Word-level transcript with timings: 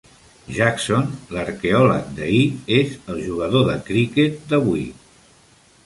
Jackson, 0.53 1.03
l"arqueòleg 1.35 2.09
d"ahir, 2.21 2.41
és 2.81 2.97
el 3.15 3.23
jugador 3.29 3.71
de 3.71 3.79
criquet 3.91 4.45
d"avui. 4.49 4.87